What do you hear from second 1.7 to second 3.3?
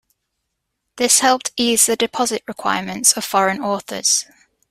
the deposit requirements of